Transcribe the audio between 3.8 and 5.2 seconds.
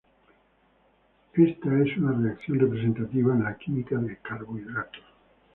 de carbohidratos.